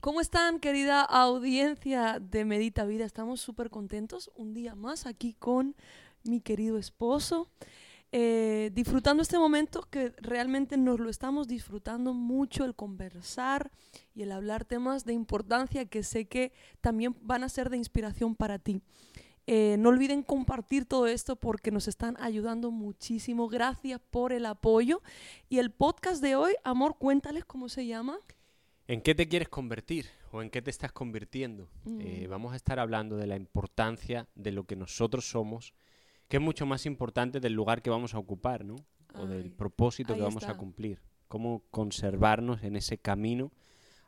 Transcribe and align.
¿Cómo 0.00 0.22
están, 0.22 0.60
querida 0.60 1.02
audiencia 1.02 2.20
de 2.20 2.46
Medita 2.46 2.86
Vida? 2.86 3.04
Estamos 3.04 3.42
súper 3.42 3.68
contentos 3.68 4.30
un 4.34 4.54
día 4.54 4.74
más 4.74 5.04
aquí 5.04 5.34
con 5.34 5.76
mi 6.24 6.40
querido 6.40 6.78
esposo, 6.78 7.50
eh, 8.10 8.70
disfrutando 8.72 9.22
este 9.22 9.38
momento 9.38 9.86
que 9.90 10.14
realmente 10.16 10.78
nos 10.78 11.00
lo 11.00 11.10
estamos 11.10 11.48
disfrutando 11.48 12.14
mucho, 12.14 12.64
el 12.64 12.74
conversar 12.74 13.70
y 14.14 14.22
el 14.22 14.32
hablar 14.32 14.64
temas 14.64 15.04
de 15.04 15.12
importancia 15.12 15.84
que 15.84 16.02
sé 16.02 16.24
que 16.24 16.54
también 16.80 17.14
van 17.20 17.44
a 17.44 17.50
ser 17.50 17.68
de 17.68 17.76
inspiración 17.76 18.34
para 18.34 18.58
ti. 18.58 18.80
Eh, 19.46 19.76
no 19.78 19.90
olviden 19.90 20.22
compartir 20.22 20.86
todo 20.86 21.08
esto 21.08 21.36
porque 21.36 21.70
nos 21.70 21.88
están 21.88 22.16
ayudando 22.20 22.70
muchísimo. 22.70 23.48
Gracias 23.48 24.00
por 24.10 24.32
el 24.32 24.46
apoyo. 24.46 25.02
Y 25.50 25.58
el 25.58 25.70
podcast 25.70 26.22
de 26.22 26.36
hoy, 26.36 26.54
amor, 26.64 26.96
cuéntales 26.96 27.44
cómo 27.44 27.68
se 27.68 27.84
llama. 27.84 28.18
¿En 28.90 29.02
qué 29.02 29.14
te 29.14 29.28
quieres 29.28 29.48
convertir 29.48 30.06
o 30.32 30.42
en 30.42 30.50
qué 30.50 30.60
te 30.62 30.70
estás 30.70 30.90
convirtiendo? 30.90 31.68
Eh, 32.00 32.24
Mm. 32.26 32.30
vamos 32.30 32.52
a 32.52 32.56
estar 32.56 32.80
hablando 32.80 33.16
de 33.16 33.28
la 33.28 33.36
importancia 33.36 34.26
de 34.34 34.50
lo 34.50 34.64
que 34.64 34.74
nosotros 34.74 35.30
somos, 35.30 35.74
que 36.26 36.38
es 36.38 36.42
mucho 36.42 36.66
más 36.66 36.86
importante 36.86 37.38
del 37.38 37.52
lugar 37.52 37.82
que 37.82 37.90
vamos 37.90 38.14
a 38.14 38.18
ocupar, 38.18 38.64
¿no? 38.64 38.74
O 39.14 39.26
del 39.26 39.52
propósito 39.52 40.16
que 40.16 40.22
vamos 40.22 40.42
está. 40.42 40.54
a 40.54 40.56
cumplir. 40.56 40.98
Cómo 41.28 41.62
conservarnos 41.70 42.64
en 42.64 42.74
ese 42.74 42.98
camino 42.98 43.52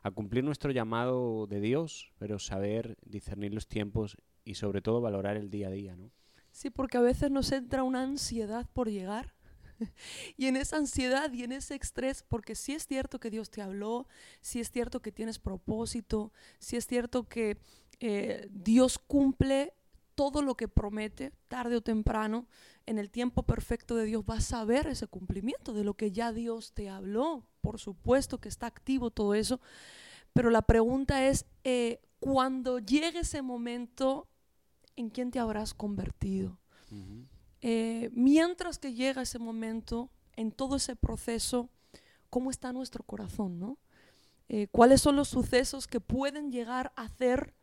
a 0.01 0.11
cumplir 0.11 0.43
nuestro 0.43 0.69
llamado 0.71 1.47
de 1.47 1.61
Dios, 1.61 2.11
pero 2.19 2.37
saber 2.37 2.97
discernir 3.05 3.53
los 3.53 3.69
tiempos 3.69 4.17
y 4.43 4.55
sobre 4.55 4.81
todo 4.81 4.99
valorar 4.99 5.37
el 5.37 5.49
día 5.49 5.67
a 5.69 5.71
día, 5.71 5.95
¿no? 5.95 6.11
Sí, 6.51 6.69
porque 6.69 6.97
a 6.97 7.01
veces 7.01 7.31
nos 7.31 7.53
entra 7.53 7.83
una 7.83 8.03
ansiedad 8.03 8.67
por 8.73 8.89
llegar. 8.89 9.33
Y 10.37 10.47
en 10.47 10.55
esa 10.55 10.77
ansiedad 10.77 11.31
y 11.31 11.43
en 11.43 11.51
ese 11.51 11.75
estrés, 11.75 12.23
porque 12.23 12.55
sí 12.55 12.73
es 12.73 12.85
cierto 12.85 13.19
que 13.19 13.29
Dios 13.29 13.49
te 13.49 13.61
habló, 13.61 14.07
sí 14.41 14.59
es 14.59 14.71
cierto 14.71 15.01
que 15.01 15.11
tienes 15.11 15.39
propósito, 15.39 16.31
sí 16.59 16.75
es 16.77 16.87
cierto 16.87 17.27
que 17.27 17.57
eh, 17.99 18.47
Dios 18.51 18.99
cumple 18.99 19.73
todo 20.15 20.41
lo 20.41 20.55
que 20.55 20.67
promete, 20.67 21.31
tarde 21.47 21.75
o 21.75 21.81
temprano, 21.81 22.47
en 22.85 22.99
el 22.99 23.09
tiempo 23.09 23.43
perfecto 23.43 23.95
de 23.95 24.05
Dios 24.05 24.25
vas 24.25 24.53
a 24.53 24.63
ver 24.65 24.87
ese 24.87 25.07
cumplimiento 25.07 25.73
de 25.73 25.83
lo 25.83 25.95
que 25.95 26.11
ya 26.11 26.31
Dios 26.31 26.73
te 26.73 26.89
habló. 26.89 27.47
Por 27.61 27.79
supuesto 27.79 28.39
que 28.39 28.49
está 28.49 28.67
activo 28.67 29.09
todo 29.09 29.33
eso, 29.33 29.59
pero 30.33 30.49
la 30.49 30.61
pregunta 30.63 31.27
es, 31.27 31.45
eh, 31.63 32.01
cuando 32.19 32.79
llegue 32.79 33.19
ese 33.19 33.41
momento, 33.41 34.27
¿en 34.95 35.09
quién 35.09 35.31
te 35.31 35.39
habrás 35.39 35.73
convertido? 35.73 36.59
Ujú. 36.91 37.27
Eh, 37.65 38.09
mientras 38.13 38.77
que 38.77 38.93
llega 38.93 39.21
ese 39.21 39.39
momento, 39.39 40.11
en 40.35 40.51
todo 40.51 40.75
ese 40.75 40.97
proceso, 40.97 41.69
¿cómo 42.29 42.51
está 42.51 42.73
nuestro 42.73 43.03
corazón? 43.05 43.57
¿no? 43.57 43.77
Eh, 44.49 44.67
¿Cuáles 44.69 45.01
son 45.01 45.15
los 45.15 45.29
sucesos 45.29 45.87
que 45.87 46.01
pueden 46.01 46.51
llegar 46.51 46.91
a 46.97 47.03
hacer 47.03 47.53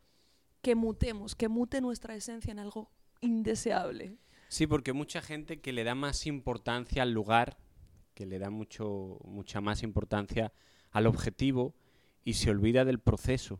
que 0.63 0.73
mutemos, 0.73 1.35
que 1.35 1.49
mute 1.49 1.81
nuestra 1.81 2.15
esencia 2.15 2.51
en 2.51 2.57
algo 2.57 2.89
indeseable? 3.21 4.17
Sí, 4.47 4.65
porque 4.65 4.91
mucha 4.91 5.21
gente 5.21 5.61
que 5.61 5.71
le 5.71 5.83
da 5.83 5.93
más 5.93 6.25
importancia 6.25 7.03
al 7.03 7.11
lugar, 7.11 7.57
que 8.15 8.25
le 8.25 8.39
da 8.39 8.49
mucho, 8.49 9.19
mucha 9.23 9.61
más 9.61 9.83
importancia 9.83 10.51
al 10.89 11.05
objetivo 11.05 11.75
y 12.25 12.33
se 12.33 12.49
olvida 12.49 12.85
del 12.85 12.99
proceso. 12.99 13.59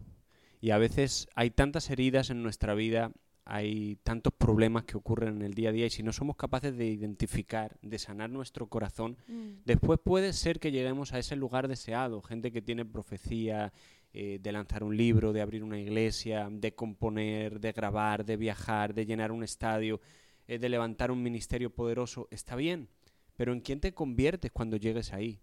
Y 0.60 0.72
a 0.72 0.80
veces 0.80 1.28
hay 1.36 1.52
tantas 1.52 1.92
heridas 1.92 2.32
en 2.32 2.42
nuestra 2.42 2.74
vida, 2.74 3.12
hay 3.46 3.98
tantos 4.04 4.34
problemas 4.34 4.84
que 4.84 4.98
ocurren 4.98 5.38
en 5.38 5.42
el 5.42 5.54
día 5.54 5.70
a 5.70 5.72
día 5.72 5.86
y 5.88 5.90
si 5.90 6.04
no 6.04 6.14
somos 6.14 6.36
capaces 6.36 6.78
de 6.78 6.86
identificar, 6.86 7.78
de 7.82 7.98
sanar 7.98 8.30
nuestro 8.30 8.68
corazón, 8.68 9.18
después 9.66 10.00
puede 10.04 10.34
ser 10.34 10.60
que 10.60 10.72
lleguemos 10.72 11.14
a 11.14 11.20
ese 11.20 11.36
lugar 11.36 11.68
deseado. 11.68 12.22
Gente 12.22 12.52
que 12.52 12.62
tiene 12.62 12.86
profecía 12.86 13.74
eh, 14.14 14.40
de 14.42 14.52
lanzar 14.52 14.84
un 14.84 14.96
libro, 14.96 15.34
de 15.34 15.42
abrir 15.42 15.64
una 15.64 15.80
iglesia, 15.80 16.50
de 16.52 16.76
componer, 16.76 17.60
de 17.60 17.72
grabar, 17.72 18.26
de 18.26 18.38
viajar, 18.38 18.94
de 18.94 19.06
llenar 19.06 19.32
un 19.32 19.44
estadio, 19.44 20.02
eh, 20.48 20.60
de 20.60 20.70
levantar 20.70 21.12
un 21.12 21.24
ministerio 21.24 21.74
poderoso. 21.74 22.28
Está 22.30 22.56
bien, 22.56 22.90
pero 23.36 23.54
¿en 23.54 23.62
quién 23.62 23.80
te 23.80 23.94
conviertes 23.94 24.52
cuando 24.52 24.78
llegues 24.78 25.14
ahí? 25.14 25.40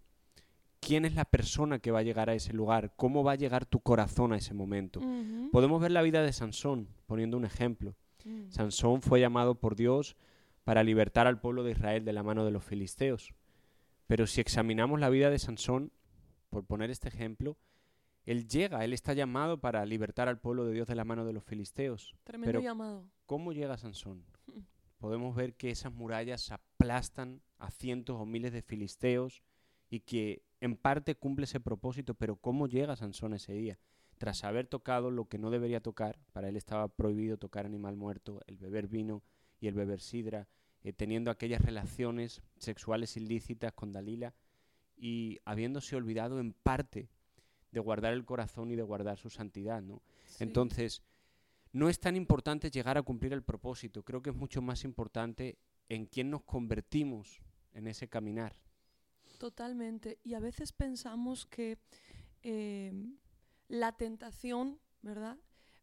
¿Quién 0.89 1.05
es 1.05 1.13
la 1.13 1.25
persona 1.25 1.77
que 1.77 1.91
va 1.91 1.99
a 1.99 2.01
llegar 2.01 2.31
a 2.31 2.33
ese 2.33 2.51
lugar? 2.51 2.93
¿Cómo 2.95 3.23
va 3.23 3.33
a 3.33 3.35
llegar 3.35 3.67
tu 3.67 3.79
corazón 3.79 4.33
a 4.33 4.37
ese 4.37 4.55
momento? 4.55 4.99
Podemos 5.51 5.79
ver 5.79 5.91
la 5.91 6.01
vida 6.01 6.23
de 6.23 6.33
Sansón, 6.33 6.87
poniendo 7.05 7.37
un 7.37 7.45
ejemplo. 7.45 7.95
Mm. 8.25 8.49
Sansón 8.49 9.03
fue 9.03 9.19
llamado 9.19 9.59
por 9.59 9.75
Dios 9.75 10.17
para 10.63 10.81
libertar 10.81 11.27
al 11.27 11.39
pueblo 11.39 11.61
de 11.61 11.73
Israel 11.73 12.05
de 12.05 12.13
la 12.13 12.23
mano 12.23 12.43
de 12.43 12.49
los 12.49 12.63
filisteos. 12.63 13.35
Pero 14.07 14.25
si 14.25 14.41
examinamos 14.41 14.99
la 14.99 15.11
vida 15.11 15.29
de 15.29 15.37
Sansón, 15.37 15.91
por 16.49 16.65
poner 16.65 16.89
este 16.89 17.09
ejemplo, 17.09 17.55
él 18.25 18.47
llega, 18.47 18.83
él 18.83 18.93
está 18.93 19.13
llamado 19.13 19.59
para 19.59 19.85
libertar 19.85 20.27
al 20.27 20.39
pueblo 20.39 20.65
de 20.65 20.73
Dios 20.73 20.87
de 20.87 20.95
la 20.95 21.05
mano 21.05 21.23
de 21.23 21.33
los 21.33 21.43
filisteos. 21.43 22.15
Tremendo 22.23 22.47
pero- 22.49 22.61
llamado. 22.61 23.05
¿Cómo 23.27 23.53
llega 23.53 23.77
Sansón? 23.77 24.25
Podemos 24.97 25.35
ver 25.35 25.53
que 25.53 25.69
esas 25.69 25.93
murallas 25.93 26.51
aplastan 26.51 27.43
a 27.59 27.69
cientos 27.69 28.15
o 28.19 28.25
miles 28.25 28.53
de 28.53 28.63
filisteos 28.63 29.43
y 29.91 29.99
que 29.99 30.48
en 30.61 30.75
parte 30.75 31.15
cumple 31.15 31.45
ese 31.45 31.59
propósito, 31.59 32.13
pero 32.13 32.35
¿cómo 32.35 32.67
llega 32.67 32.95
Sansón 32.95 33.33
ese 33.33 33.53
día? 33.53 33.79
Tras 34.17 34.43
haber 34.43 34.67
tocado 34.67 35.11
lo 35.11 35.29
que 35.29 35.37
no 35.37 35.49
debería 35.49 35.81
tocar, 35.81 36.19
para 36.33 36.49
él 36.49 36.57
estaba 36.57 36.87
prohibido 36.89 37.37
tocar 37.37 37.65
animal 37.65 37.95
muerto, 37.95 38.41
el 38.47 38.57
beber 38.57 38.87
vino 38.87 39.23
y 39.61 39.67
el 39.67 39.73
beber 39.73 40.01
sidra, 40.01 40.47
eh, 40.83 40.93
teniendo 40.93 41.31
aquellas 41.31 41.61
relaciones 41.61 42.41
sexuales 42.57 43.15
ilícitas 43.17 43.73
con 43.73 43.91
Dalila 43.91 44.33
y 44.97 45.39
habiéndose 45.45 45.95
olvidado 45.95 46.39
en 46.39 46.53
parte 46.53 47.09
de 47.71 47.79
guardar 47.79 48.13
el 48.13 48.25
corazón 48.25 48.71
y 48.71 48.75
de 48.75 48.83
guardar 48.83 49.17
su 49.17 49.29
santidad, 49.29 49.81
¿no? 49.81 50.01
Sí. 50.25 50.43
Entonces, 50.43 51.03
no 51.71 51.87
es 51.87 51.99
tan 51.99 52.15
importante 52.15 52.71
llegar 52.71 52.97
a 52.97 53.03
cumplir 53.03 53.31
el 53.31 53.43
propósito, 53.43 54.03
creo 54.03 54.21
que 54.21 54.31
es 54.31 54.35
mucho 54.35 54.61
más 54.61 54.83
importante 54.83 55.57
en 55.87 56.05
quién 56.05 56.29
nos 56.29 56.43
convertimos 56.43 57.41
en 57.73 57.87
ese 57.87 58.09
caminar. 58.09 58.55
Totalmente. 59.39 60.19
Y 60.23 60.33
a 60.35 60.39
veces 60.41 60.73
pensamos 60.73 61.45
que 61.47 61.79
eh, 62.43 62.91
la 63.69 63.93
tentación, 63.93 64.79
¿verdad? 65.01 65.37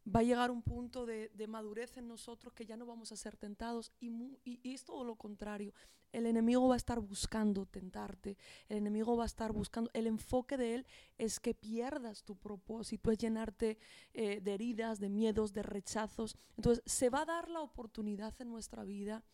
Va 0.07 0.21
a 0.21 0.25
llegar 0.25 0.51
un 0.53 0.63
punto 0.63 1.07
de, 1.07 1.31
madurez 1.49 1.97
en 1.97 2.07
nosotros 2.07 2.53
que 2.53 2.67
ya 2.67 2.77
no 2.77 2.87
vamos 2.87 3.13
a 3.13 3.17
ser 3.17 3.37
tentados 3.37 3.93
y- 3.99 4.39
y 4.45 4.75
es 4.75 4.85
todo 4.85 5.05
lo 5.05 5.17
contrario. 5.17 5.73
El 6.13 6.27
enemigo 6.27 6.69
va 6.69 6.75
a 6.75 6.77
estar 6.77 7.01
buscando 7.01 7.67
tentarte, 7.67 8.37
el 8.69 8.77
enemigo 8.79 9.17
va 9.17 9.25
a 9.25 9.27
estar 9.27 9.53
buscando, 9.53 9.91
el 9.95 10.07
enfoque 10.07 10.57
de 10.57 10.75
él 10.77 10.87
es 11.19 11.41
que 11.41 11.55
pierdas 11.55 12.25
tu 12.25 12.37
propósito, 12.37 13.11
es 13.11 13.19
llenarte 13.19 13.79
eh, 14.15 14.41
de 14.41 14.55
heridas, 14.55 15.01
de 15.01 15.09
miedos, 15.09 15.53
de 15.55 15.63
rechazos. 15.63 16.37
Entonces 16.57 16.83
se 16.87 17.11
va 17.11 17.23
a 17.23 17.27
dar 17.27 17.49
la 17.51 17.61
oportunidad 17.61 18.35
en 18.41 18.49
nuestra 18.49 18.85
vida 18.85 19.25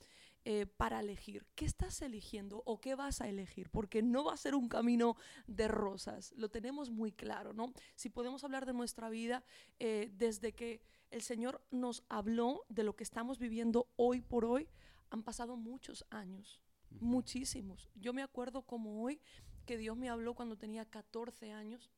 eh, 0.44 0.66
para 0.66 0.98
elegir. 0.98 1.46
¿Qué 1.54 1.64
estás 1.64 2.02
eligiendo 2.02 2.64
o 2.66 2.80
qué 2.80 2.96
vas 2.96 3.20
a 3.20 3.28
elegir? 3.28 3.70
Porque 3.70 4.02
no 4.02 4.24
va 4.24 4.32
a 4.32 4.36
ser 4.36 4.56
un 4.56 4.68
camino 4.68 5.16
de 5.46 5.68
rosas, 5.68 6.32
lo 6.36 6.50
tenemos 6.50 6.90
muy 6.90 7.12
claro, 7.12 7.52
¿no? 7.52 7.72
Si 7.94 8.08
podemos 8.08 8.42
hablar 8.42 8.66
de 8.66 8.72
nuestra 8.72 9.08
vida 9.08 9.44
eh, 9.78 10.10
desde 10.14 10.52
que 10.52 10.82
el 11.12 11.22
Señor 11.22 11.62
nos 11.70 12.02
habló 12.08 12.64
de 12.68 12.82
lo 12.82 12.96
que 12.96 13.04
estamos 13.04 13.38
viviendo 13.38 13.88
hoy 13.94 14.20
por 14.20 14.44
hoy, 14.44 14.68
han 15.10 15.22
pasado 15.22 15.56
muchos 15.56 16.04
años, 16.10 16.60
muchísimos. 16.90 17.88
Yo 17.94 18.12
me 18.12 18.22
acuerdo 18.22 18.62
como 18.62 19.04
hoy 19.04 19.20
que 19.64 19.76
Dios 19.76 19.96
me 19.96 20.08
habló 20.08 20.34
cuando 20.34 20.58
tenía 20.58 20.84
14 20.84 21.52
años. 21.52 21.92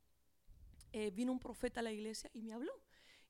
Eh, 0.92 1.10
vino 1.10 1.32
un 1.32 1.38
profeta 1.38 1.80
a 1.80 1.82
la 1.82 1.92
iglesia 1.92 2.28
y 2.34 2.42
me 2.42 2.52
habló. 2.52 2.72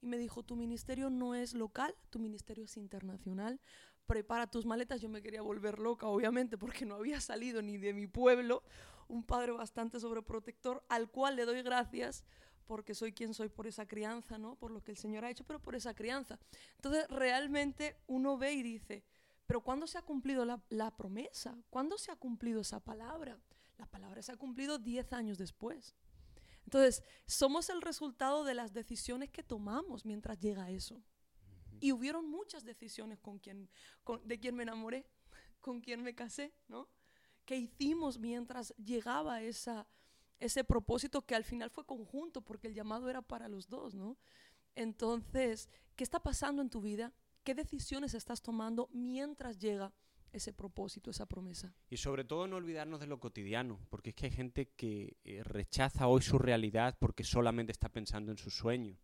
Y 0.00 0.06
me 0.06 0.18
dijo, 0.18 0.42
tu 0.42 0.56
ministerio 0.56 1.08
no 1.08 1.34
es 1.34 1.54
local, 1.54 1.94
tu 2.10 2.18
ministerio 2.18 2.64
es 2.64 2.76
internacional 2.76 3.60
prepara 4.06 4.50
tus 4.50 4.66
maletas. 4.66 5.00
Yo 5.00 5.08
me 5.08 5.22
quería 5.22 5.42
volver 5.42 5.78
loca, 5.78 6.06
obviamente, 6.06 6.58
porque 6.58 6.84
no 6.84 6.96
había 6.96 7.20
salido 7.20 7.62
ni 7.62 7.78
de 7.78 7.92
mi 7.92 8.06
pueblo. 8.06 8.62
Un 9.08 9.22
padre 9.22 9.52
bastante 9.52 10.00
sobreprotector, 10.00 10.84
al 10.88 11.10
cual 11.10 11.36
le 11.36 11.44
doy 11.44 11.62
gracias 11.62 12.24
porque 12.66 12.94
soy 12.94 13.12
quien 13.12 13.34
soy 13.34 13.48
por 13.48 13.66
esa 13.66 13.86
crianza, 13.86 14.38
¿no? 14.38 14.56
Por 14.56 14.70
lo 14.70 14.82
que 14.82 14.90
el 14.90 14.96
Señor 14.96 15.24
ha 15.24 15.30
hecho, 15.30 15.44
pero 15.44 15.60
por 15.60 15.74
esa 15.74 15.94
crianza. 15.94 16.38
Entonces, 16.76 17.06
realmente 17.08 17.96
uno 18.06 18.38
ve 18.38 18.54
y 18.54 18.62
dice, 18.62 19.04
pero 19.46 19.60
¿cuándo 19.62 19.86
se 19.86 19.98
ha 19.98 20.02
cumplido 20.02 20.44
la, 20.44 20.62
la 20.70 20.96
promesa? 20.96 21.56
¿Cuándo 21.70 21.98
se 21.98 22.10
ha 22.10 22.16
cumplido 22.16 22.62
esa 22.62 22.80
palabra? 22.80 23.38
La 23.76 23.86
palabra 23.86 24.22
se 24.22 24.32
ha 24.32 24.36
cumplido 24.36 24.78
10 24.78 25.12
años 25.12 25.38
después. 25.38 25.94
Entonces, 26.64 27.02
somos 27.26 27.68
el 27.68 27.82
resultado 27.82 28.44
de 28.44 28.54
las 28.54 28.72
decisiones 28.72 29.30
que 29.30 29.42
tomamos 29.42 30.06
mientras 30.06 30.38
llega 30.38 30.70
eso. 30.70 31.02
Y 31.84 31.92
hubieron 31.92 32.30
muchas 32.30 32.64
decisiones 32.64 33.18
con 33.18 33.38
quien, 33.38 33.68
de 34.24 34.40
quien 34.40 34.54
me 34.54 34.62
enamoré, 34.62 35.04
con 35.60 35.82
quien 35.82 36.02
me 36.02 36.14
casé, 36.14 36.54
¿no? 36.66 36.88
Que 37.44 37.58
hicimos 37.58 38.18
mientras 38.18 38.74
llegaba 38.76 39.42
esa, 39.42 39.86
ese 40.38 40.64
propósito 40.64 41.26
que 41.26 41.34
al 41.34 41.44
final 41.44 41.68
fue 41.68 41.84
conjunto, 41.84 42.40
porque 42.40 42.68
el 42.68 42.74
llamado 42.74 43.10
era 43.10 43.20
para 43.20 43.48
los 43.48 43.68
dos, 43.68 43.94
¿no? 43.94 44.16
Entonces, 44.74 45.68
¿qué 45.94 46.04
está 46.04 46.20
pasando 46.20 46.62
en 46.62 46.70
tu 46.70 46.80
vida? 46.80 47.12
¿Qué 47.42 47.54
decisiones 47.54 48.14
estás 48.14 48.40
tomando 48.40 48.88
mientras 48.90 49.58
llega 49.58 49.92
ese 50.32 50.54
propósito, 50.54 51.10
esa 51.10 51.26
promesa. 51.26 51.74
Y 51.90 51.98
sobre 51.98 52.24
todo 52.24 52.48
no 52.48 52.56
olvidarnos 52.56 52.98
de 52.98 53.06
lo 53.06 53.20
cotidiano, 53.20 53.78
porque 53.90 54.10
es 54.10 54.16
que 54.16 54.26
hay 54.26 54.32
gente 54.32 54.70
que 54.74 55.18
eh, 55.22 55.44
rechaza 55.44 56.08
hoy 56.08 56.22
su 56.22 56.38
realidad 56.38 56.96
porque 56.98 57.24
solamente 57.24 57.72
está 57.72 57.90
pensando 57.90 58.32
en 58.32 58.38
su 58.38 58.50
sueño. 58.50 58.96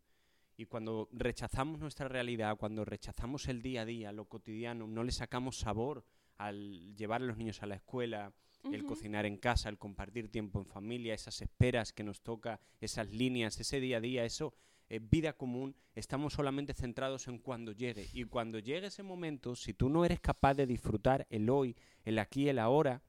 Y 0.60 0.66
cuando 0.66 1.08
rechazamos 1.12 1.80
nuestra 1.80 2.06
realidad, 2.06 2.58
cuando 2.58 2.84
rechazamos 2.84 3.48
el 3.48 3.62
día 3.62 3.80
a 3.80 3.84
día, 3.86 4.12
lo 4.12 4.26
cotidiano, 4.26 4.86
no 4.86 5.04
le 5.04 5.10
sacamos 5.10 5.56
sabor 5.56 6.04
al 6.36 6.94
llevar 6.96 7.22
a 7.22 7.24
los 7.24 7.38
niños 7.38 7.62
a 7.62 7.66
la 7.66 7.76
escuela, 7.76 8.34
el 8.70 8.84
cocinar 8.84 9.24
en 9.24 9.38
casa, 9.38 9.70
el 9.70 9.78
compartir 9.78 10.30
tiempo 10.30 10.58
en 10.58 10.66
familia, 10.66 11.14
esas 11.14 11.40
esperas 11.40 11.94
que 11.94 12.04
nos 12.04 12.20
toca, 12.20 12.60
esas 12.78 13.08
líneas, 13.08 13.58
ese 13.58 13.80
día 13.80 13.96
a 13.96 14.00
día, 14.02 14.26
eso, 14.26 14.52
eh, 14.90 15.00
vida 15.02 15.32
común, 15.32 15.74
estamos 15.94 16.34
solamente 16.34 16.74
centrados 16.74 17.26
en 17.28 17.38
cuando 17.38 17.72
llegue. 17.72 18.10
Y 18.12 18.24
cuando 18.24 18.58
llegue 18.58 18.88
ese 18.88 19.02
momento, 19.02 19.56
si 19.56 19.72
tú 19.72 19.88
no 19.88 20.04
eres 20.04 20.20
capaz 20.20 20.52
de 20.52 20.66
disfrutar 20.66 21.26
el 21.30 21.48
hoy, 21.48 21.74
el 22.04 22.18
aquí, 22.18 22.50
el 22.50 22.58
ahora, 22.58 23.02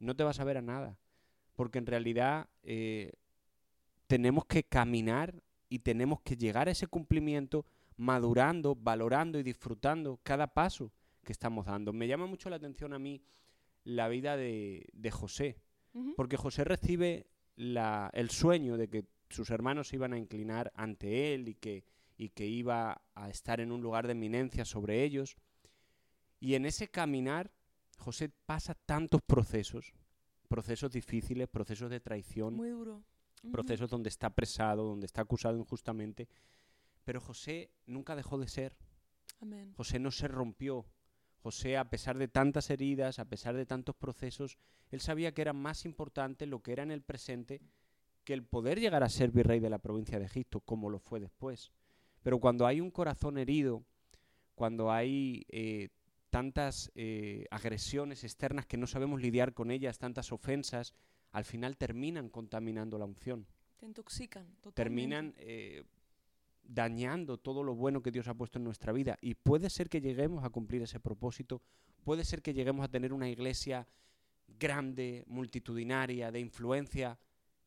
no 0.00 0.16
te 0.16 0.24
vas 0.24 0.40
a 0.40 0.44
ver 0.44 0.56
a 0.56 0.62
nada. 0.62 0.98
Porque 1.54 1.78
en 1.78 1.86
realidad 1.86 2.48
eh, 2.64 3.12
tenemos 4.08 4.46
que 4.46 4.64
caminar 4.64 5.44
y 5.68 5.80
tenemos 5.80 6.20
que 6.20 6.36
llegar 6.36 6.68
a 6.68 6.72
ese 6.72 6.86
cumplimiento 6.86 7.66
madurando, 7.96 8.74
valorando 8.74 9.38
y 9.38 9.42
disfrutando 9.42 10.20
cada 10.22 10.54
paso 10.54 10.92
que 11.24 11.32
estamos 11.32 11.66
dando. 11.66 11.92
Me 11.92 12.06
llama 12.06 12.26
mucho 12.26 12.48
la 12.48 12.56
atención 12.56 12.94
a 12.94 12.98
mí 12.98 13.20
la 13.84 14.08
vida 14.08 14.36
de, 14.36 15.10
José, 15.10 15.58
porque 16.16 16.36
José 16.36 16.64
recibe 16.64 17.26
el 17.56 18.30
sueño 18.30 18.76
de 18.76 18.88
que 18.88 19.04
sus 19.28 19.50
hermanos 19.50 19.88
se 19.88 19.96
iban 19.96 20.12
a 20.12 20.18
inclinar 20.18 20.72
ante 20.74 21.34
él 21.34 21.48
y 21.48 21.54
que, 21.54 21.84
y 22.16 22.30
que 22.30 22.46
iba 22.46 23.02
a 23.14 23.28
estar 23.28 23.60
en 23.60 23.72
un 23.72 23.82
lugar 23.82 24.06
de 24.06 24.12
eminencia 24.12 24.64
sobre 24.64 25.04
ellos. 25.04 25.36
Y 26.40 26.54
en 26.54 26.66
ese 26.66 26.88
caminar, 26.88 27.50
José 27.98 28.30
pasa 28.46 28.74
tantos 28.74 29.20
procesos, 29.22 29.92
procesos 30.48 30.92
difíciles, 30.92 31.48
procesos 31.48 31.90
de 31.90 32.00
traición, 32.00 32.54
Muy 32.54 32.70
duro. 32.70 33.02
Procesos 33.40 33.90
donde 33.90 34.08
está 34.08 34.28
apresado, 34.28 34.84
donde 34.84 35.06
está 35.06 35.22
acusado 35.22 35.58
injustamente, 35.58 36.28
pero 37.04 37.20
José 37.20 37.70
nunca 37.86 38.16
dejó 38.16 38.38
de 38.38 38.48
ser. 38.48 38.76
José 39.76 39.98
no 39.98 40.10
se 40.10 40.26
rompió, 40.28 40.86
José, 41.42 41.76
a 41.76 41.88
pesar 41.88 42.18
de 42.18 42.28
tantas 42.28 42.70
heridas, 42.70 43.18
a 43.18 43.24
pesar 43.24 43.54
de 43.56 43.66
tantos 43.66 43.94
procesos, 43.94 44.58
él 44.90 45.00
sabía 45.00 45.32
que 45.32 45.42
era 45.42 45.52
más 45.52 45.84
importante 45.84 46.46
lo 46.46 46.60
que 46.62 46.72
era 46.72 46.82
en 46.82 46.90
el 46.90 47.02
presente 47.02 47.60
que 48.24 48.34
el 48.34 48.44
poder 48.44 48.78
llegar 48.78 49.02
a 49.02 49.08
ser 49.08 49.30
virrey 49.30 49.58
de 49.58 49.70
la 49.70 49.78
provincia 49.78 50.18
de 50.18 50.26
Egipto, 50.26 50.60
como 50.60 50.90
lo 50.90 50.98
fue 50.98 51.18
después. 51.18 51.72
Pero 52.22 52.40
cuando 52.40 52.66
hay 52.66 52.80
un 52.80 52.90
corazón 52.90 53.38
herido, 53.38 53.84
cuando 54.54 54.92
hay 54.92 55.46
eh, 55.48 55.88
tantas 56.28 56.92
eh, 56.94 57.46
agresiones 57.50 58.24
externas 58.24 58.66
que 58.66 58.76
no 58.76 58.86
sabemos 58.86 59.22
lidiar 59.22 59.54
con 59.54 59.70
ellas, 59.70 59.98
tantas 59.98 60.30
ofensas, 60.32 60.92
al 61.38 61.44
final 61.44 61.76
terminan 61.76 62.28
contaminando 62.28 62.98
la 62.98 63.04
unción. 63.04 63.46
Te 63.78 63.86
intoxican. 63.86 64.44
Totalmente. 64.60 64.74
Terminan 64.74 65.34
eh, 65.38 65.84
dañando 66.64 67.38
todo 67.38 67.62
lo 67.62 67.74
bueno 67.74 68.02
que 68.02 68.10
Dios 68.10 68.28
ha 68.28 68.34
puesto 68.34 68.58
en 68.58 68.64
nuestra 68.64 68.92
vida. 68.92 69.18
Y 69.20 69.34
puede 69.34 69.70
ser 69.70 69.88
que 69.88 70.00
lleguemos 70.00 70.44
a 70.44 70.50
cumplir 70.50 70.82
ese 70.82 71.00
propósito, 71.00 71.62
puede 72.04 72.24
ser 72.24 72.42
que 72.42 72.52
lleguemos 72.52 72.84
a 72.84 72.88
tener 72.88 73.12
una 73.12 73.28
iglesia 73.28 73.86
grande, 74.58 75.24
multitudinaria, 75.26 76.30
de 76.32 76.40
influencia, 76.40 77.18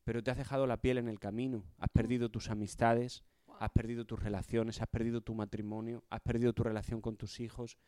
pero 0.04 0.22
te 0.22 0.30
has 0.30 0.36
dejado 0.36 0.66
la 0.66 0.80
piel 0.80 0.98
en 0.98 1.08
el 1.08 1.18
camino, 1.18 1.64
has 1.78 1.88
perdido 1.90 2.28
tus 2.28 2.50
amistades, 2.50 3.22
has 3.58 3.70
perdido 3.70 4.04
tus 4.04 4.20
relaciones, 4.20 4.80
has 4.80 4.88
perdido 4.88 5.20
tu 5.20 5.34
matrimonio, 5.34 6.04
has 6.10 6.20
perdido 6.20 6.52
tu 6.52 6.62
relación 6.62 7.00
con 7.00 7.16
tus 7.16 7.40
hijos 7.40 7.78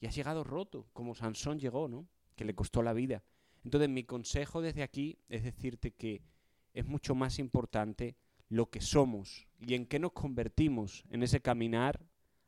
y 0.00 0.06
has 0.06 0.14
llegado 0.14 0.42
roto, 0.42 0.88
como 0.92 1.14
Sansón 1.14 1.58
llegó, 1.58 1.88
¿no? 1.88 2.08
Que 2.34 2.44
le 2.44 2.54
costó 2.54 2.82
la 2.82 2.92
vida. 2.92 3.22
Entonces 3.64 3.88
mi 3.88 4.04
consejo 4.04 4.60
desde 4.60 4.82
aquí 4.82 5.18
es 5.28 5.42
decirte 5.42 5.92
que 5.92 6.22
es 6.74 6.84
mucho 6.86 7.14
más 7.14 7.38
importante 7.38 8.16
lo 8.48 8.70
que 8.70 8.80
somos 8.80 9.46
y 9.58 9.74
en 9.74 9.86
qué 9.86 9.98
nos 9.98 10.12
convertimos 10.12 11.04
en 11.10 11.22
ese 11.22 11.40
caminar 11.40 12.04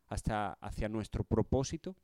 hasta 0.09 0.53
hacia 0.55 0.89
nuestro 0.89 1.25
propósito 1.25 1.97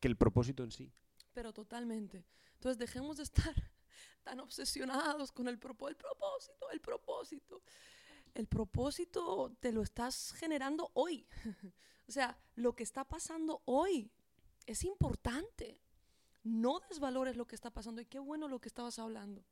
que 0.00 0.08
el 0.08 0.16
propósito 0.16 0.62
en 0.62 0.70
sí. 0.70 0.92
Pero 1.32 1.52
totalmente. 1.52 2.24
Entonces 2.54 2.78
dejemos 2.78 3.16
de 3.16 3.22
estar 3.22 3.54
tan 4.22 4.40
obsesionados 4.40 5.32
con 5.32 5.48
el, 5.48 5.58
propósito, 5.58 6.06
el 6.06 6.14
propósito, 6.14 6.70
el 6.70 6.80
propósito. 6.80 7.62
El 8.34 8.46
propósito 8.48 9.56
te 9.60 9.72
lo 9.72 9.82
estás 9.82 10.32
generando 10.34 10.90
hoy. 10.92 11.26
o 12.08 12.12
sea, 12.12 12.38
lo 12.54 12.74
que 12.74 12.82
está 12.82 13.04
pasando 13.04 13.62
hoy 13.64 14.10
es 14.66 14.84
importante. 14.84 15.80
No 16.46 16.80
desvalores 16.88 17.36
lo 17.36 17.46
que 17.46 17.54
está 17.54 17.70
pasando 17.70 18.00
y 18.00 18.06
qué 18.06 18.18
bueno 18.18 18.48
lo 18.48 18.60
que 18.60 18.68
estabas 18.68 18.98
hablando 18.98 19.44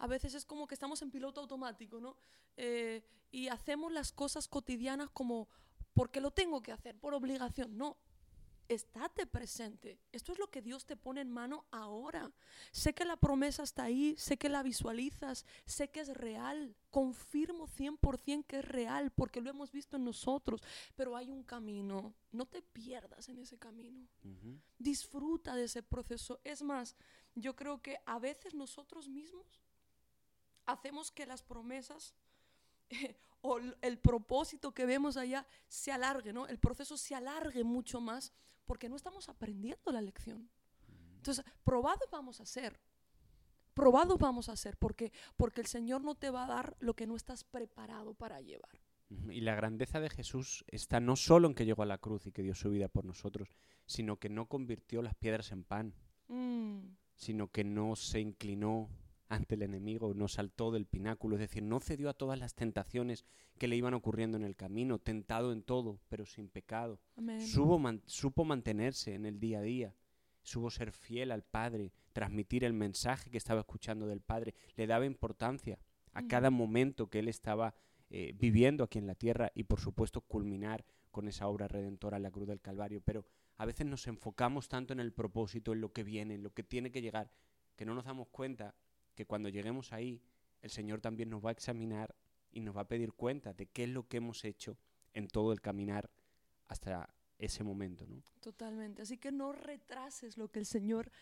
a 0.00 0.06
veces 0.06 0.34
es 0.34 0.46
como 0.46 0.66
que 0.66 0.74
estamos 0.74 1.02
en 1.02 1.10
piloto 1.10 1.42
automático, 1.42 2.00
¿no? 2.00 2.16
Eh, 2.56 3.04
y 3.30 3.48
hacemos 3.48 3.92
las 3.92 4.12
cosas 4.12 4.48
cotidianas 4.48 5.10
como 5.10 5.48
porque 5.92 6.22
lo 6.22 6.30
tengo 6.30 6.62
que 6.62 6.72
hacer, 6.72 6.98
por 6.98 7.12
obligación. 7.12 7.76
No, 7.76 7.98
estate 8.70 9.26
presente. 9.26 9.98
Esto 10.12 10.32
es 10.32 10.38
lo 10.38 10.48
que 10.48 10.62
Dios 10.62 10.86
te 10.86 10.96
pone 10.96 11.20
en 11.20 11.30
mano 11.30 11.64
ahora. 11.72 12.30
Sé 12.70 12.94
que 12.94 13.04
la 13.04 13.16
promesa 13.16 13.64
está 13.64 13.84
ahí, 13.84 14.14
sé 14.16 14.36
que 14.36 14.48
la 14.48 14.62
visualizas, 14.62 15.44
sé 15.66 15.88
que 15.88 16.00
es 16.00 16.08
real. 16.08 16.76
Confirmo 16.90 17.66
100% 17.66 18.46
que 18.46 18.60
es 18.60 18.64
real 18.64 19.10
porque 19.10 19.40
lo 19.40 19.50
hemos 19.50 19.72
visto 19.72 19.96
en 19.96 20.04
nosotros. 20.04 20.62
Pero 20.94 21.16
hay 21.16 21.30
un 21.30 21.42
camino. 21.42 22.14
No 22.30 22.46
te 22.46 22.62
pierdas 22.62 23.28
en 23.28 23.40
ese 23.40 23.58
camino. 23.58 24.06
Disfruta 24.78 25.56
de 25.56 25.64
ese 25.64 25.82
proceso. 25.82 26.40
Es 26.44 26.62
más, 26.62 26.94
yo 27.34 27.56
creo 27.56 27.82
que 27.82 27.98
a 28.06 28.20
veces 28.20 28.54
nosotros 28.54 29.08
mismos 29.08 29.60
hacemos 30.64 31.10
que 31.10 31.26
las 31.26 31.42
promesas 31.42 32.14
o 33.40 33.58
el 33.58 33.98
propósito 33.98 34.72
que 34.72 34.86
vemos 34.86 35.16
allá 35.16 35.44
se 35.66 35.90
alargue, 35.90 36.32
¿no? 36.32 36.46
El 36.46 36.58
proceso 36.58 36.96
se 36.96 37.16
alargue 37.16 37.64
mucho 37.64 38.00
más 38.00 38.32
porque 38.70 38.88
no 38.88 38.94
estamos 38.94 39.28
aprendiendo 39.28 39.90
la 39.90 40.00
lección. 40.00 40.48
Entonces, 41.16 41.44
probados 41.64 42.08
vamos 42.12 42.40
a 42.40 42.46
ser. 42.46 42.78
Probados 43.74 44.16
vamos 44.16 44.48
a 44.48 44.54
ser 44.54 44.76
porque 44.76 45.10
porque 45.36 45.60
el 45.60 45.66
Señor 45.66 46.02
no 46.02 46.14
te 46.14 46.30
va 46.30 46.44
a 46.44 46.46
dar 46.46 46.76
lo 46.78 46.94
que 46.94 47.08
no 47.08 47.16
estás 47.16 47.42
preparado 47.42 48.14
para 48.14 48.40
llevar. 48.40 48.80
Y 49.28 49.40
la 49.40 49.56
grandeza 49.56 49.98
de 49.98 50.08
Jesús 50.08 50.64
está 50.68 51.00
no 51.00 51.16
solo 51.16 51.48
en 51.48 51.56
que 51.56 51.64
llegó 51.64 51.82
a 51.82 51.86
la 51.86 51.98
cruz 51.98 52.28
y 52.28 52.30
que 52.30 52.44
dio 52.44 52.54
su 52.54 52.70
vida 52.70 52.86
por 52.86 53.04
nosotros, 53.04 53.56
sino 53.86 54.20
que 54.20 54.28
no 54.28 54.46
convirtió 54.46 55.02
las 55.02 55.16
piedras 55.16 55.50
en 55.50 55.64
pan, 55.64 55.92
mm. 56.28 56.94
sino 57.16 57.48
que 57.48 57.64
no 57.64 57.96
se 57.96 58.20
inclinó 58.20 58.88
ante 59.30 59.54
el 59.54 59.62
enemigo, 59.62 60.12
no 60.12 60.26
saltó 60.26 60.72
del 60.72 60.86
pináculo, 60.86 61.36
es 61.36 61.40
decir, 61.40 61.62
no 61.62 61.78
cedió 61.78 62.10
a 62.10 62.14
todas 62.14 62.38
las 62.38 62.54
tentaciones 62.54 63.24
que 63.58 63.68
le 63.68 63.76
iban 63.76 63.94
ocurriendo 63.94 64.36
en 64.36 64.42
el 64.42 64.56
camino, 64.56 64.98
tentado 64.98 65.52
en 65.52 65.62
todo, 65.62 66.00
pero 66.08 66.26
sin 66.26 66.48
pecado. 66.48 67.00
supo 68.06 68.44
mantenerse 68.44 69.14
en 69.14 69.26
el 69.26 69.38
día 69.38 69.60
a 69.60 69.62
día, 69.62 69.94
supo 70.42 70.68
ser 70.68 70.90
fiel 70.90 71.30
al 71.30 71.44
Padre, 71.44 71.92
transmitir 72.12 72.64
el 72.64 72.72
mensaje 72.72 73.30
que 73.30 73.38
estaba 73.38 73.60
escuchando 73.60 74.08
del 74.08 74.20
Padre, 74.20 74.52
le 74.74 74.88
daba 74.88 75.06
importancia 75.06 75.78
a 76.12 76.26
cada 76.26 76.50
momento 76.50 77.08
que 77.08 77.20
él 77.20 77.28
estaba 77.28 77.72
eh, 78.10 78.34
viviendo 78.36 78.82
aquí 78.82 78.98
en 78.98 79.06
la 79.06 79.14
tierra 79.14 79.52
y 79.54 79.62
por 79.62 79.78
supuesto 79.78 80.22
culminar 80.22 80.84
con 81.12 81.28
esa 81.28 81.46
obra 81.46 81.68
redentora 81.68 82.16
en 82.16 82.24
la 82.24 82.32
cruz 82.32 82.48
del 82.48 82.60
Calvario, 82.60 83.00
pero 83.00 83.24
a 83.58 83.64
veces 83.64 83.86
nos 83.86 84.08
enfocamos 84.08 84.68
tanto 84.68 84.92
en 84.92 84.98
el 84.98 85.12
propósito, 85.12 85.72
en 85.72 85.80
lo 85.80 85.92
que 85.92 86.02
viene, 86.02 86.34
en 86.34 86.42
lo 86.42 86.52
que 86.52 86.64
tiene 86.64 86.90
que 86.90 87.00
llegar, 87.00 87.30
que 87.76 87.84
no 87.84 87.94
nos 87.94 88.06
damos 88.06 88.26
cuenta 88.28 88.74
que 89.20 89.26
cuando 89.26 89.50
lleguemos 89.50 89.92
ahí, 89.92 90.22
el 90.62 90.70
Señor 90.70 91.02
también 91.02 91.28
nos 91.28 91.44
va 91.44 91.50
a 91.50 91.52
examinar 91.52 92.16
y 92.52 92.60
nos 92.60 92.74
va 92.74 92.80
a 92.80 92.88
pedir 92.88 93.12
cuenta 93.12 93.52
de 93.52 93.66
qué 93.66 93.84
es 93.84 93.90
lo 93.90 94.08
que 94.08 94.16
hemos 94.16 94.46
hecho 94.46 94.78
en 95.12 95.28
todo 95.28 95.52
el 95.52 95.60
caminar 95.60 96.08
hasta 96.68 97.14
ese 97.36 97.62
momento. 97.62 98.06
¿no? 98.06 98.22
Totalmente. 98.40 99.02
Así 99.02 99.18
que 99.18 99.30
no 99.30 99.52
retrases 99.52 100.38
lo 100.38 100.48
que 100.50 100.60
el 100.60 100.64
Señor 100.64 101.12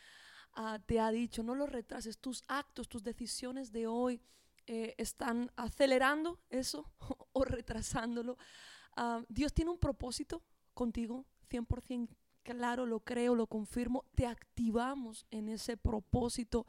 ah, 0.52 0.78
te 0.86 1.00
ha 1.00 1.10
dicho, 1.10 1.42
no 1.42 1.56
lo 1.56 1.66
retrases. 1.66 2.18
Tus 2.18 2.44
actos, 2.46 2.88
tus 2.88 3.02
decisiones 3.02 3.72
de 3.72 3.88
hoy 3.88 4.20
eh, 4.68 4.94
están 4.96 5.50
acelerando 5.56 6.38
eso 6.50 6.92
o 7.32 7.44
retrasándolo. 7.44 8.38
Ah, 8.96 9.24
Dios 9.28 9.52
tiene 9.52 9.72
un 9.72 9.78
propósito 9.78 10.40
contigo, 10.72 11.26
100% 11.50 12.10
claro, 12.54 12.86
lo 12.86 13.00
creo, 13.00 13.34
lo 13.34 13.46
confirmo, 13.46 14.06
te 14.14 14.26
activamos 14.26 15.26
en 15.30 15.50
ese 15.50 15.76
propósito, 15.76 16.66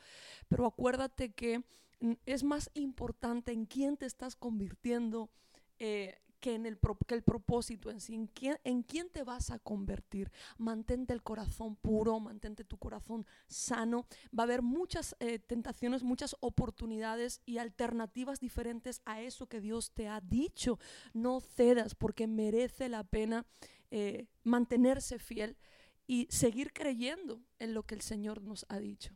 pero 0.50 0.65
acuérdate 0.65 1.31
que 1.31 1.59
mm, 2.01 2.13
es 2.25 2.43
más 2.43 2.69
importante 2.74 3.53
en 3.53 3.65
quién 3.65 3.95
te 3.95 4.05
estás 4.05 4.36
convirtiendo 4.36 5.29
eh, 5.79 6.17
que 6.41 6.55
en 6.55 6.65
el, 6.65 6.79
que 7.07 7.15
el 7.15 7.21
propósito 7.21 7.91
en 7.91 8.01
sí, 8.01 8.15
en 8.15 8.83
quién, 8.83 9.09
te 9.09 9.24
vas 9.24 9.51
a 9.51 9.59
convertir. 9.59 10.31
Mantente 10.57 11.13
el 11.13 11.21
corazón 11.21 11.75
puro, 11.75 12.19
mantente 12.19 12.63
tu 12.63 12.77
corazón 12.77 13.25
sano. 13.48 14.05
Va 14.38 14.43
a 14.43 14.45
haber 14.45 14.62
muchas 14.62 15.15
eh, 15.19 15.39
tentaciones, 15.39 16.03
muchas 16.03 16.36
oportunidades 16.39 17.41
y 17.45 17.57
alternativas 17.57 18.39
diferentes 18.39 19.01
a 19.05 19.21
eso 19.21 19.48
que 19.48 19.59
Dios 19.59 19.91
te 19.91 20.07
ha 20.07 20.21
dicho. 20.21 20.79
No 21.13 21.41
cedas 21.41 21.95
porque 21.95 22.27
merece 22.27 22.88
la 22.88 23.03
pena 23.03 23.45
eh, 23.91 24.27
mantenerse 24.43 25.19
fiel 25.19 25.58
y 26.08 26.27
seguir 26.29 26.74
creyendo 26.74 27.41
en 27.60 27.74
lo 27.74 27.84
que 27.84 27.96
el 27.96 28.01
Señor 28.01 28.41
nos 28.41 28.65
ha 28.69 28.79
dicho. 28.79 29.15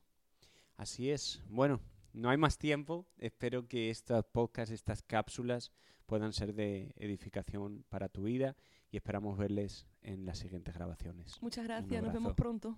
Así 0.77 1.09
es. 1.09 1.41
Bueno, 1.49 1.81
no 2.13 2.29
hay 2.29 2.37
más 2.37 2.57
tiempo. 2.57 3.07
Espero 3.17 3.67
que 3.67 3.89
estas 3.89 4.23
podcasts, 4.25 4.71
estas 4.71 5.01
cápsulas 5.01 5.71
puedan 6.05 6.33
ser 6.33 6.53
de 6.53 6.93
edificación 6.95 7.85
para 7.89 8.09
tu 8.09 8.23
vida 8.23 8.55
y 8.91 8.97
esperamos 8.97 9.37
verles 9.37 9.87
en 10.01 10.25
las 10.25 10.37
siguientes 10.37 10.73
grabaciones. 10.75 11.41
Muchas 11.41 11.65
gracias, 11.65 12.03
nos 12.03 12.13
vemos 12.13 12.33
pronto. 12.33 12.77